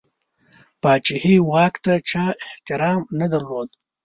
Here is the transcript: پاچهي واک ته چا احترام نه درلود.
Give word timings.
پاچهي 0.81 1.35
واک 1.49 1.73
ته 1.83 1.93
چا 2.09 2.25
احترام 2.47 3.01
نه 3.19 3.27
درلود. 3.31 3.69